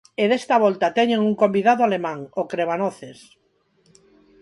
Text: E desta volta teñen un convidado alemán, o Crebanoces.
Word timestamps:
E 0.21 0.23
desta 0.31 0.55
volta 0.65 0.95
teñen 0.97 1.21
un 1.29 1.33
convidado 1.41 1.81
alemán, 1.83 2.19
o 2.41 2.43
Crebanoces. 2.51 3.19